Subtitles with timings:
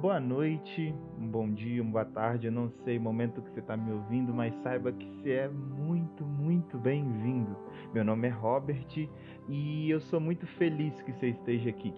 [0.00, 2.46] boa noite, um bom dia, uma boa tarde.
[2.46, 5.48] Eu não sei o momento que você está me ouvindo, mas saiba que você é
[5.48, 7.56] muito, muito bem-vindo.
[7.92, 9.08] Meu nome é Robert
[9.48, 11.92] e eu sou muito feliz que você esteja aqui.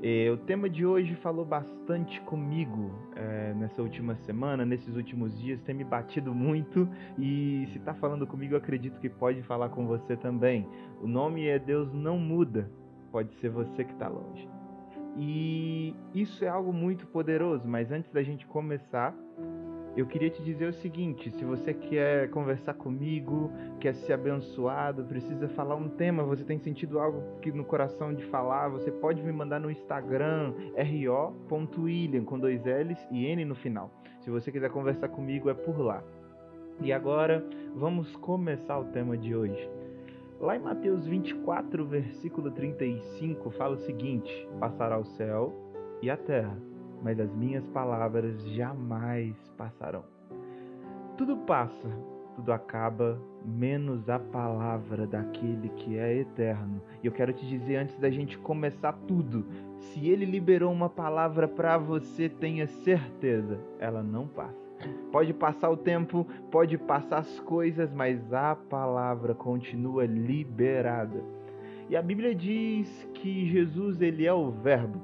[0.00, 5.60] É, o tema de hoje falou bastante comigo é, nessa última semana, nesses últimos dias,
[5.62, 6.88] tem me batido muito
[7.18, 10.68] e se está falando comigo, eu acredito que pode falar com você também.
[11.02, 12.70] O nome é Deus Não Muda,
[13.10, 14.57] pode ser você que está longe.
[15.18, 19.12] E isso é algo muito poderoso, mas antes da gente começar,
[19.96, 23.50] eu queria te dizer o seguinte: se você quer conversar comigo,
[23.80, 28.24] quer ser abençoado, precisa falar um tema, você tem sentido algo que no coração de
[28.26, 33.90] falar, você pode me mandar no Instagram ro.william com dois L's e N no final.
[34.20, 36.00] Se você quiser conversar comigo, é por lá.
[36.80, 39.77] E agora, vamos começar o tema de hoje.
[40.40, 45.52] Lá em Mateus 24, versículo 35, fala o seguinte: Passará o céu
[46.00, 46.56] e a terra,
[47.02, 50.04] mas as minhas palavras jamais passarão.
[51.16, 51.88] Tudo passa,
[52.36, 56.80] tudo acaba, menos a palavra daquele que é eterno.
[57.02, 59.44] E eu quero te dizer antes da gente começar tudo,
[59.76, 64.67] se ele liberou uma palavra para você, tenha certeza, ela não passa.
[65.10, 71.22] Pode passar o tempo, pode passar as coisas, mas a palavra continua liberada.
[71.88, 75.00] E a Bíblia diz que Jesus ele é o verbo.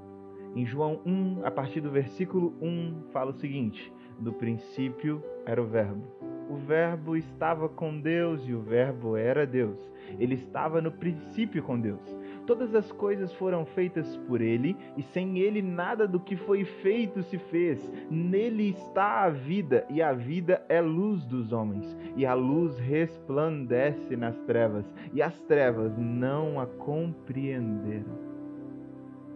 [0.54, 5.66] Em João 1, a partir do versículo 1, fala o seguinte: No princípio era o
[5.66, 6.33] verbo.
[6.54, 9.76] O verbo estava com Deus e o verbo era Deus.
[10.20, 12.16] Ele estava no princípio com Deus.
[12.46, 17.24] Todas as coisas foram feitas por ele, e sem ele nada do que foi feito
[17.24, 17.92] se fez.
[18.08, 21.96] Nele está a vida, e a vida é luz dos homens.
[22.16, 28.16] E a luz resplandece nas trevas, e as trevas não a compreenderam.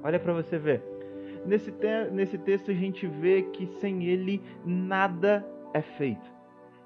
[0.05, 0.85] Olha para você ver.
[1.45, 6.38] Nesse, te nesse texto a gente vê que sem ele nada é feito.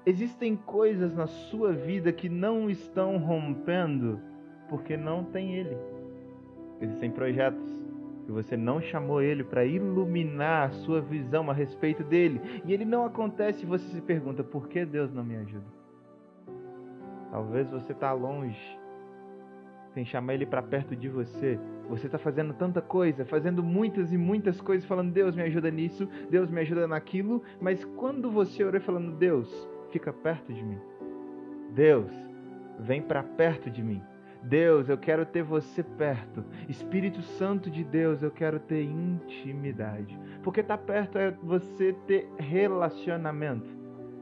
[0.05, 4.19] Existem coisas na sua vida que não estão rompendo
[4.67, 5.77] porque não tem ele.
[6.81, 7.71] Existem projetos
[8.25, 12.41] que você não chamou ele para iluminar a sua visão a respeito dele.
[12.65, 15.65] E ele não acontece e você se pergunta: por que Deus não me ajuda?
[17.31, 18.79] Talvez você está longe,
[19.93, 21.59] sem chamar ele para perto de você.
[21.89, 26.07] Você está fazendo tanta coisa, fazendo muitas e muitas coisas, falando: Deus me ajuda nisso,
[26.29, 27.41] Deus me ajuda naquilo.
[27.61, 30.79] Mas quando você ora falando: Deus, fica perto de mim.
[31.73, 32.11] Deus,
[32.79, 34.01] vem para perto de mim.
[34.41, 36.43] Deus, eu quero ter você perto.
[36.67, 40.19] Espírito Santo de Deus, eu quero ter intimidade.
[40.41, 43.69] Porque estar tá perto é você ter relacionamento.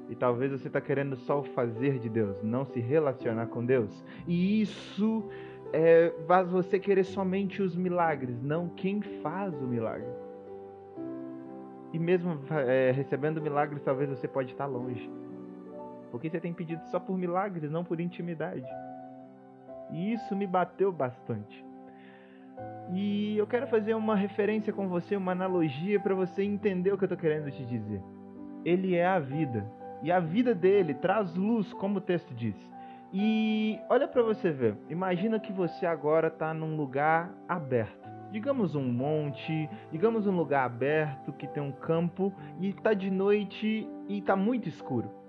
[0.09, 4.03] E talvez você está querendo só o fazer de Deus, não se relacionar com Deus.
[4.27, 5.29] E isso
[5.71, 10.09] é, faz você querer somente os milagres, não quem faz o milagre.
[11.93, 15.09] E mesmo é, recebendo milagres, talvez você pode estar longe.
[16.11, 18.67] Porque você tem pedido só por milagres, não por intimidade.
[19.89, 21.65] E isso me bateu bastante.
[22.93, 27.05] E eu quero fazer uma referência com você, uma analogia para você entender o que
[27.05, 28.01] eu estou querendo te dizer.
[28.65, 29.65] Ele é a vida.
[30.03, 32.55] E a vida dele traz luz, como o texto diz.
[33.13, 34.75] E olha para você ver.
[34.89, 38.09] Imagina que você agora está num lugar aberto.
[38.31, 43.87] Digamos um monte, digamos um lugar aberto que tem um campo e está de noite
[44.07, 45.20] e está muito escuro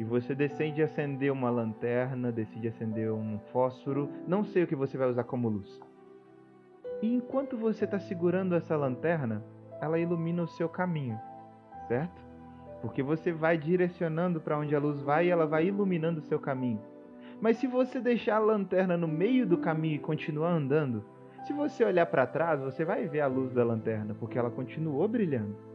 [0.00, 4.96] e você decide acender uma lanterna, decide acender um fósforo, não sei o que você
[4.96, 5.78] vai usar como luz.
[7.02, 9.44] E enquanto você está segurando essa lanterna,
[9.78, 11.20] ela ilumina o seu caminho,
[11.86, 12.18] certo?
[12.80, 16.38] Porque você vai direcionando para onde a luz vai e ela vai iluminando o seu
[16.38, 16.80] caminho.
[17.38, 21.04] Mas se você deixar a lanterna no meio do caminho e continuar andando,
[21.44, 25.06] se você olhar para trás, você vai ver a luz da lanterna, porque ela continuou
[25.06, 25.69] brilhando.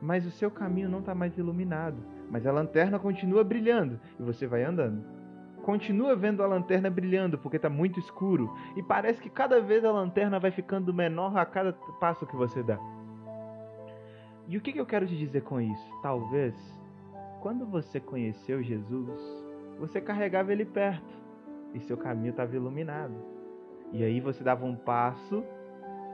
[0.00, 4.46] Mas o seu caminho não está mais iluminado mas a lanterna continua brilhando e você
[4.46, 5.04] vai andando.
[5.62, 9.90] Continua vendo a lanterna brilhando porque está muito escuro e parece que cada vez a
[9.90, 12.78] lanterna vai ficando menor a cada passo que você dá.
[14.48, 16.00] E o que, que eu quero te dizer com isso?
[16.02, 16.54] Talvez,
[17.40, 19.20] quando você conheceu Jesus,
[19.78, 21.20] você carregava ele perto
[21.74, 23.14] e seu caminho estava iluminado.
[23.92, 25.44] E aí você dava um passo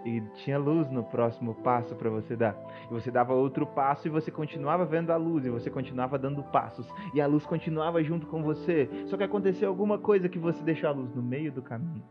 [0.05, 2.57] e tinha luz no próximo passo para você dar.
[2.91, 6.43] E você dava outro passo e você continuava vendo a luz e você continuava dando
[6.45, 8.89] passos e a luz continuava junto com você.
[9.07, 12.05] Só que aconteceu alguma coisa que você deixou a luz no meio do caminho.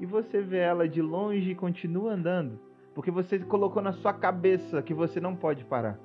[0.00, 2.58] E você vê ela de longe e continua andando,
[2.94, 5.98] porque você colocou na sua cabeça que você não pode parar.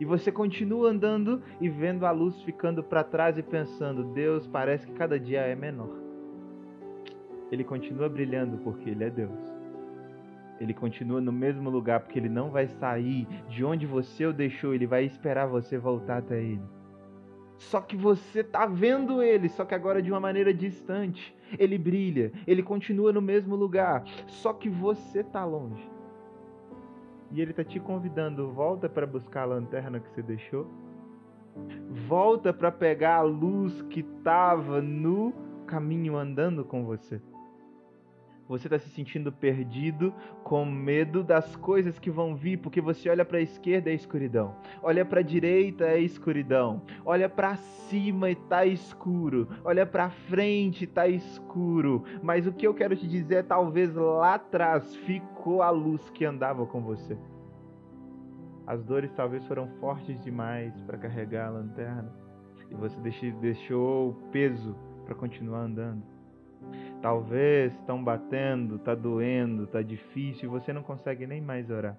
[0.00, 4.86] E você continua andando e vendo a luz ficando para trás e pensando: Deus parece
[4.86, 6.09] que cada dia é menor
[7.50, 9.60] ele continua brilhando porque ele é Deus.
[10.60, 14.74] Ele continua no mesmo lugar porque ele não vai sair de onde você o deixou,
[14.74, 16.62] ele vai esperar você voltar até ele.
[17.56, 21.34] Só que você tá vendo ele, só que agora de uma maneira distante.
[21.58, 25.90] Ele brilha, ele continua no mesmo lugar, só que você tá longe.
[27.32, 30.66] E ele tá te convidando, volta para buscar a lanterna que você deixou.
[32.06, 35.32] Volta para pegar a luz que estava no
[35.66, 37.20] caminho andando com você.
[38.50, 40.12] Você está se sentindo perdido,
[40.42, 44.56] com medo das coisas que vão vir, porque você olha para a esquerda é escuridão,
[44.82, 50.82] olha para a direita é escuridão, olha para cima e tá escuro, olha para frente
[50.82, 52.02] e tá escuro.
[52.24, 56.24] Mas o que eu quero te dizer é talvez lá atrás ficou a luz que
[56.24, 57.16] andava com você.
[58.66, 62.12] As dores talvez foram fortes demais para carregar a lanterna
[62.68, 62.98] e você
[63.40, 64.74] deixou o peso
[65.04, 66.02] para continuar andando.
[67.02, 71.96] Talvez estão batendo, tá doendo, tá difícil e você não consegue nem mais orar.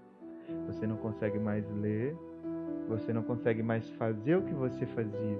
[0.67, 2.15] Você não consegue mais ler,
[2.87, 5.39] você não consegue mais fazer o que você fazia.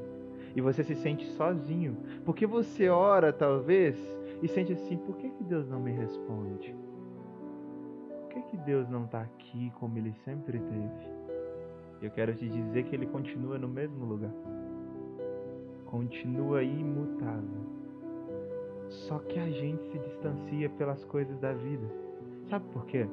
[0.56, 3.96] E você se sente sozinho, porque você ora talvez
[4.42, 6.76] e sente assim: por que, que Deus não me responde?
[8.22, 11.12] Por que, que Deus não está aqui como Ele sempre teve?
[12.02, 14.34] Eu quero te dizer que Ele continua no mesmo lugar,
[15.86, 17.81] continua imutável
[18.92, 21.88] só que a gente se distancia pelas coisas da vida.
[22.50, 23.08] Sabe por quê?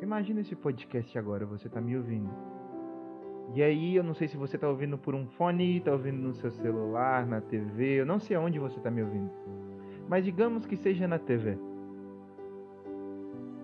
[0.00, 2.30] Imagina esse podcast agora, você tá me ouvindo.
[3.54, 6.32] E aí, eu não sei se você tá ouvindo por um fone, tá ouvindo no
[6.34, 9.30] seu celular, na TV, eu não sei aonde você tá me ouvindo.
[10.08, 11.58] Mas digamos que seja na TV.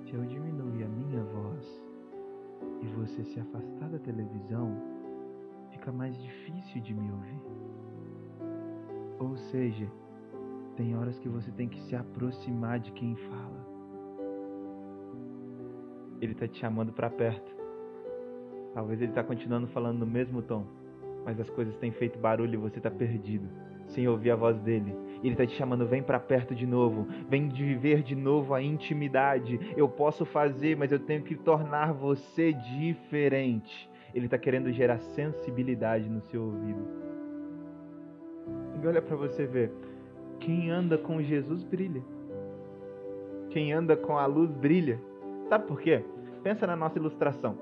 [0.03, 1.83] Se eu diminuir a minha voz
[2.83, 4.77] e você se afastar da televisão,
[5.71, 7.41] fica mais difícil de me ouvir.
[9.21, 9.89] Ou seja,
[10.79, 13.67] tem horas que você tem que se aproximar de quem fala.
[16.21, 17.53] Ele está te chamando para perto.
[18.73, 20.65] Talvez ele está continuando falando no mesmo tom,
[21.25, 23.49] mas as coisas têm feito barulho e você está perdido,
[23.89, 24.95] sem ouvir a voz dele.
[25.21, 28.63] Ele está te chamando, vem para perto de novo, vem de viver de novo a
[28.63, 29.59] intimidade.
[29.77, 33.91] Eu posso fazer, mas eu tenho que tornar você diferente.
[34.15, 36.87] Ele está querendo gerar sensibilidade no seu ouvido.
[38.81, 39.73] E olha para você ver,
[40.41, 42.03] quem anda com Jesus brilha.
[43.51, 45.01] Quem anda com a luz brilha.
[45.49, 46.05] Sabe por quê?
[46.43, 47.57] Pensa na nossa ilustração.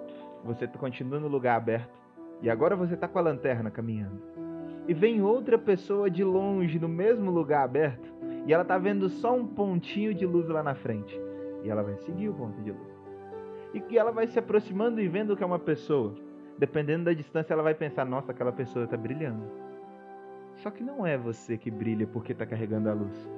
[0.45, 1.97] Você continua no lugar aberto
[2.43, 4.21] e agora você está com a lanterna caminhando.
[4.89, 8.09] E vem outra pessoa de longe no mesmo lugar aberto
[8.47, 11.21] e ela está vendo só um pontinho de luz lá na frente.
[11.65, 12.97] E ela vai seguir o ponto de luz.
[13.75, 16.15] E que ela vai se aproximando e vendo que é uma pessoa.
[16.57, 19.43] Dependendo da distância, ela vai pensar: nossa, aquela pessoa está brilhando.
[20.57, 23.31] Só que não é você que brilha porque está carregando a luz.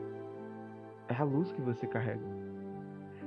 [1.09, 2.49] É a luz que você carrega.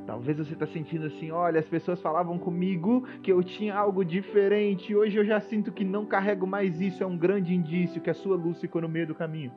[0.05, 4.95] Talvez você está sentindo assim, olha, as pessoas falavam comigo que eu tinha algo diferente.
[4.95, 7.03] Hoje eu já sinto que não carrego mais isso.
[7.03, 9.51] É um grande indício que a sua luz ficou no meio do caminho.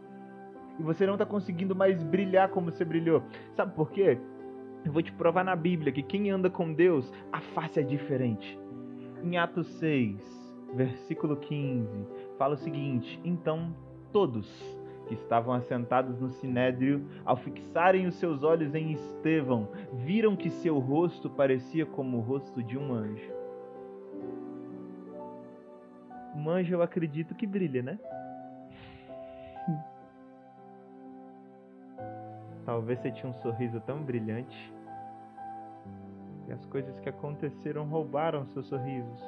[0.79, 3.23] E você não está conseguindo mais brilhar como você brilhou.
[3.55, 4.19] Sabe por quê?
[4.85, 8.59] Eu vou te provar na Bíblia que quem anda com Deus, a face é diferente.
[9.23, 11.89] Em Atos 6, versículo 15,
[12.37, 13.75] fala o seguinte: Então
[14.15, 14.49] todos
[15.09, 20.79] que estavam assentados no sinédrio, ao fixarem os seus olhos em Estevão, viram que seu
[20.79, 23.35] rosto parecia como o rosto de um anjo.
[26.37, 27.99] Um anjo eu acredito que brilha, né?
[32.65, 34.73] Talvez você tinha um sorriso tão brilhante
[36.47, 39.23] e as coisas que aconteceram roubaram seus sorrisos.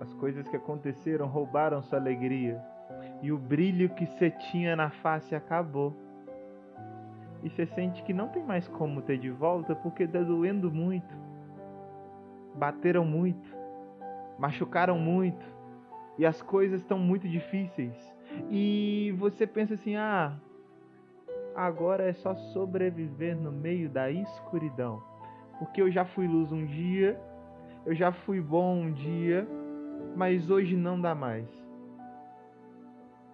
[0.00, 2.60] As coisas que aconteceram roubaram sua alegria
[3.22, 5.94] e o brilho que você tinha na face acabou.
[7.42, 11.14] E você sente que não tem mais como ter de volta porque está doendo muito.
[12.54, 13.54] Bateram muito,
[14.38, 15.44] machucaram muito
[16.18, 17.94] e as coisas estão muito difíceis.
[18.50, 20.34] E você pensa assim: ah,
[21.54, 25.02] agora é só sobreviver no meio da escuridão.
[25.58, 27.18] Porque eu já fui luz um dia,
[27.84, 29.46] eu já fui bom um dia,
[30.14, 31.48] mas hoje não dá mais.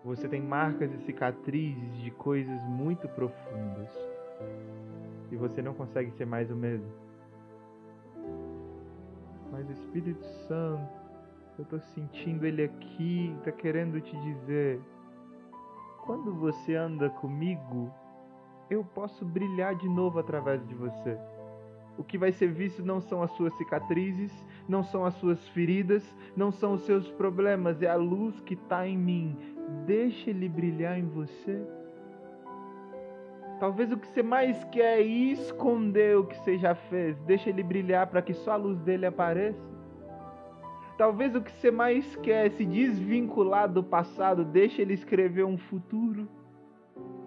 [0.05, 3.89] Você tem marcas e cicatrizes de coisas muito profundas.
[5.31, 6.91] E você não consegue ser mais o mesmo.
[9.53, 10.91] Mas Espírito Santo,
[11.59, 14.81] eu estou sentindo ele aqui, está querendo te dizer:
[16.05, 17.93] quando você anda comigo,
[18.69, 21.17] eu posso brilhar de novo através de você.
[21.97, 24.33] O que vai ser visto não são as suas cicatrizes,
[24.67, 26.03] não são as suas feridas,
[26.35, 29.37] não são os seus problemas, é a luz que está em mim.
[29.87, 31.61] Deixa ele brilhar em você.
[33.63, 37.17] Talvez o que você mais quer é esconder o que você já fez.
[37.21, 39.71] Deixa ele brilhar para que só a luz dele apareça.
[40.99, 44.45] Talvez o que você mais quer é se desvincular do passado.
[44.45, 46.29] Deixa ele escrever um futuro.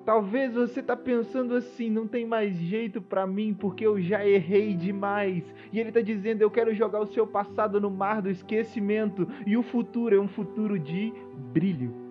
[0.05, 4.75] Talvez você está pensando assim, não tem mais jeito para mim porque eu já errei
[4.75, 5.43] demais.
[5.73, 9.57] E ele está dizendo, eu quero jogar o seu passado no mar do esquecimento e
[9.57, 11.11] o futuro é um futuro de
[11.51, 12.04] brilho.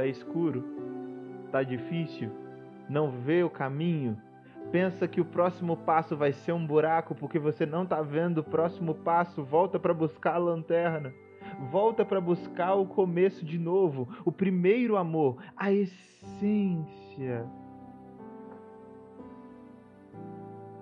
[0.00, 0.64] Tá escuro?
[1.52, 2.30] Tá difícil?
[2.88, 4.16] Não vê o caminho?
[4.72, 8.42] Pensa que o próximo passo vai ser um buraco porque você não está vendo o
[8.42, 9.44] próximo passo?
[9.44, 11.12] Volta para buscar a lanterna
[11.70, 17.46] volta para buscar o começo de novo, o primeiro amor, a essência.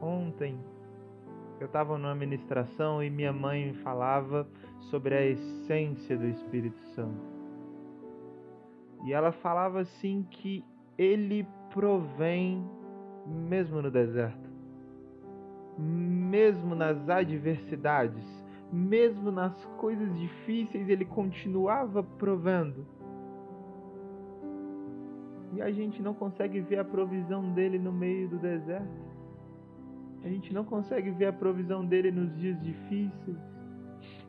[0.01, 0.57] Ontem
[1.59, 4.47] eu estava numa ministração e minha mãe falava
[4.79, 7.38] sobre a essência do Espírito Santo.
[9.05, 10.65] E ela falava assim que
[10.97, 12.65] ele provém
[13.27, 14.49] mesmo no deserto,
[15.79, 18.25] mesmo nas adversidades,
[18.73, 22.87] mesmo nas coisas difíceis, ele continuava provendo.
[25.55, 29.09] E a gente não consegue ver a provisão dele no meio do deserto.
[30.23, 33.58] A gente não consegue ver a provisão dele nos dias difíceis.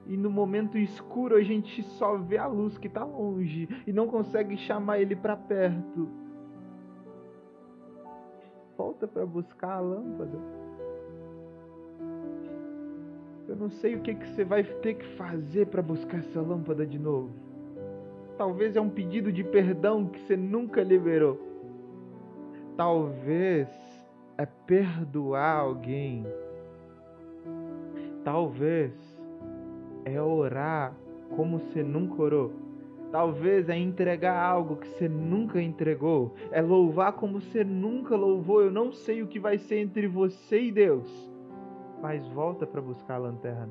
[0.09, 4.07] E no momento escuro a gente só vê a luz que está longe e não
[4.07, 6.09] consegue chamar ele para perto.
[8.75, 10.39] Volta para buscar a lâmpada.
[13.47, 16.87] Eu não sei o que, que você vai ter que fazer para buscar essa lâmpada
[16.87, 17.29] de novo.
[18.35, 21.39] Talvez é um pedido de perdão que você nunca liberou.
[22.75, 23.67] Talvez
[24.39, 26.25] é perdoar alguém.
[28.23, 29.08] Talvez
[30.15, 30.93] é orar
[31.35, 32.51] como você nunca orou.
[33.11, 36.35] Talvez é entregar algo que você nunca entregou.
[36.51, 38.61] É louvar como você nunca louvou.
[38.61, 41.29] Eu não sei o que vai ser entre você e Deus
[42.01, 43.69] mas volta para buscar a lanterna.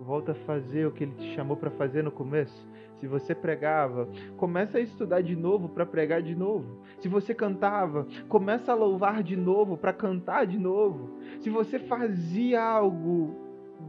[0.00, 2.66] Volta a fazer o que ele te chamou para fazer no começo.
[3.00, 6.80] Se você pregava, começa a estudar de novo para pregar de novo.
[7.00, 11.18] Se você cantava, começa a louvar de novo para cantar de novo.
[11.40, 13.34] Se você fazia algo,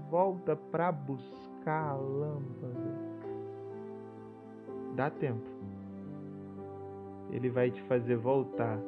[0.10, 2.96] volta para buscar a lâmpada.
[4.96, 5.50] Dá tempo.
[7.32, 8.80] Ele vai te fazer voltar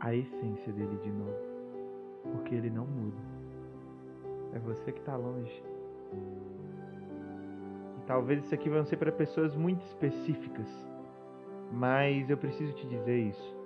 [0.00, 1.52] à essência dele de novo
[2.30, 3.16] porque ele não muda.
[4.54, 5.62] É você que está longe.
[7.98, 10.68] E talvez isso aqui vão ser para pessoas muito específicas,
[11.72, 13.56] mas eu preciso te dizer isso.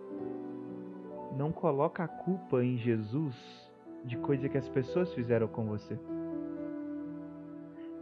[1.37, 3.35] Não coloca a culpa em Jesus
[4.05, 5.99] de coisa que as pessoas fizeram com você.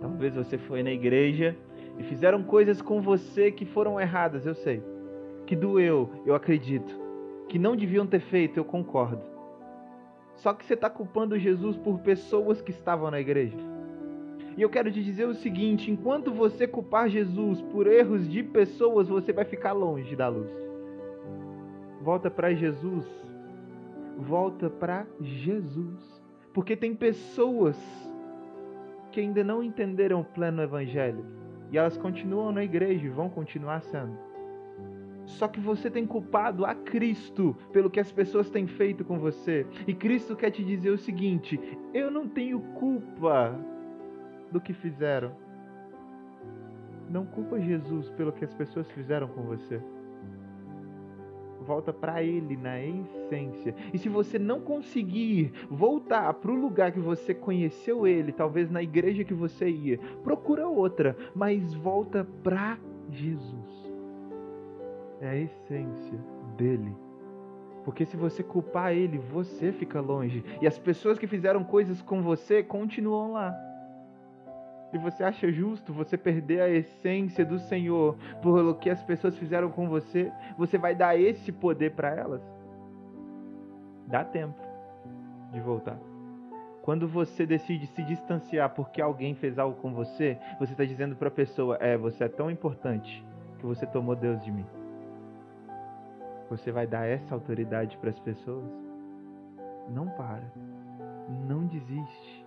[0.05, 1.57] Talvez você foi na igreja
[1.99, 4.83] e fizeram coisas com você que foram erradas, eu sei.
[5.47, 6.95] Que doeu, eu acredito.
[7.49, 9.23] Que não deviam ter feito, eu concordo.
[10.35, 13.57] Só que você está culpando Jesus por pessoas que estavam na igreja.
[14.59, 19.09] E eu quero te dizer o seguinte: enquanto você culpar Jesus por erros de pessoas,
[19.09, 20.53] você vai ficar longe da luz.
[22.03, 23.07] Volta para Jesus.
[24.19, 26.23] Volta para Jesus.
[26.53, 27.75] Porque tem pessoas
[29.15, 31.25] que ainda não entenderam o pleno evangelho.
[31.71, 34.19] E elas continuam na igreja e vão continuar sendo.
[35.25, 39.65] Só que você tem culpado a Cristo pelo que as pessoas têm feito com você.
[39.87, 41.61] E Cristo quer te dizer o seguinte:
[41.95, 43.57] eu não tenho culpa
[44.51, 45.31] do que fizeram.
[47.09, 49.81] Não culpa Jesus pelo que as pessoas fizeram com você.
[51.67, 53.75] Volta para Ele na essência.
[53.93, 58.83] E se você não conseguir voltar para o lugar que você conheceu Ele, talvez na
[58.83, 62.79] igreja que você ia, procura outra, mas volta para
[63.11, 63.85] Jesus
[65.25, 66.19] é a essência
[66.57, 66.95] dele.
[67.85, 70.45] Porque se você culpar ele, você fica longe.
[70.61, 73.55] E as pessoas que fizeram coisas com você continuam lá.
[74.95, 79.69] E você acha justo você perder a essência do Senhor por que as pessoas fizeram
[79.69, 80.33] com você?
[80.57, 82.41] Você vai dar esse poder para elas?
[84.07, 84.63] Dá tempo
[85.53, 85.99] de voltar.
[86.81, 91.27] Quando você decide se distanciar porque alguém fez algo com você, você está dizendo para
[91.27, 93.25] a pessoa: é, você é tão importante
[93.59, 94.67] que você tomou Deus de mim.
[96.51, 98.71] Você vai dar essa autoridade para as pessoas?
[99.89, 100.45] Não para.
[101.49, 102.47] Não desiste.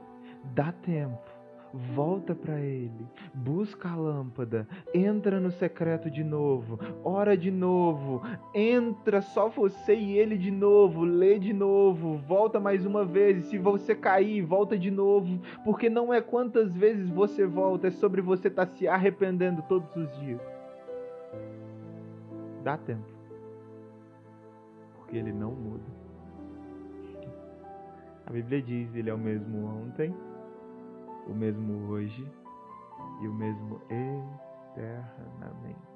[0.53, 1.36] Dá tempo.
[1.73, 8.21] Volta para ele, busca a lâmpada, entra no secreto de novo, ora de novo,
[8.53, 13.45] entra só você e ele de novo, lê de novo, volta mais uma vez.
[13.47, 18.21] Se você cair, volta de novo, porque não é quantas vezes você volta, é sobre
[18.21, 20.41] você estar tá se arrependendo todos os dias.
[22.63, 23.05] Dá tempo.
[24.95, 25.97] Porque ele não muda.
[28.25, 30.13] A Bíblia diz: Ele é o mesmo ontem,
[31.27, 32.31] o mesmo hoje
[33.21, 33.81] e o mesmo
[34.75, 35.87] eternamente.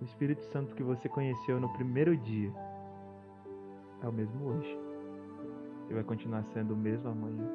[0.00, 2.52] O Espírito Santo que você conheceu no primeiro dia
[4.02, 4.78] é o mesmo hoje.
[5.88, 7.48] E vai continuar sendo o mesmo amanhã.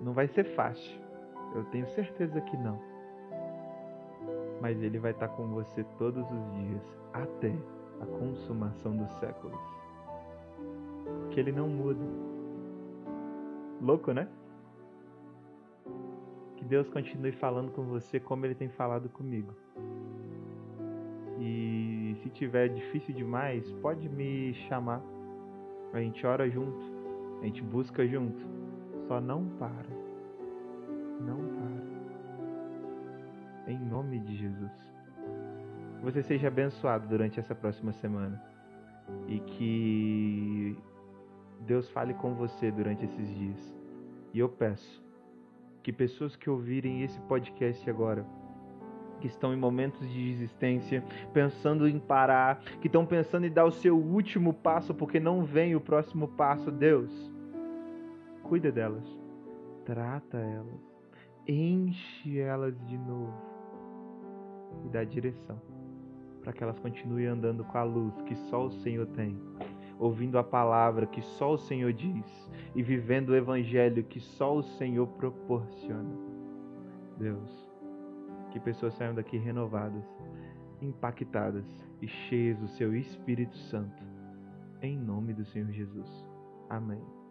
[0.00, 1.00] Não vai ser fácil.
[1.54, 2.80] Eu tenho certeza que não.
[4.60, 7.54] Mas ele vai estar com você todos os dias até
[8.00, 9.60] a consumação dos séculos.
[11.20, 12.33] Porque ele não muda.
[13.84, 14.26] Louco, né?
[16.56, 19.52] Que Deus continue falando com você como ele tem falado comigo.
[21.38, 25.02] E se tiver difícil demais, pode me chamar.
[25.92, 26.80] A gente ora junto,
[27.42, 28.42] a gente busca junto.
[29.06, 29.90] Só não para.
[31.20, 31.84] Não para.
[33.70, 34.72] Em nome de Jesus.
[35.98, 38.42] Que você seja abençoado durante essa próxima semana.
[39.28, 40.74] E que
[41.64, 43.74] Deus fale com você durante esses dias.
[44.32, 45.02] E eu peço
[45.82, 48.26] que pessoas que ouvirem esse podcast agora
[49.20, 51.02] que estão em momentos de desistência,
[51.32, 55.74] pensando em parar, que estão pensando em dar o seu último passo porque não vem
[55.74, 56.70] o próximo passo.
[56.70, 57.10] Deus,
[58.42, 59.06] cuida delas,
[59.84, 60.80] trata elas,
[61.48, 63.32] enche elas de novo
[64.84, 65.58] e dá direção
[66.42, 69.40] para que elas continuem andando com a luz que só o Senhor tem,
[69.98, 74.62] ouvindo a palavra que só o Senhor diz e vivendo o evangelho que só o
[74.62, 76.14] Senhor proporciona.
[77.18, 77.68] Deus,
[78.50, 80.04] que pessoas saiam daqui renovadas,
[80.80, 81.64] impactadas
[82.02, 84.02] e cheias do seu Espírito Santo.
[84.82, 86.08] Em nome do Senhor Jesus.
[86.68, 87.23] Amém.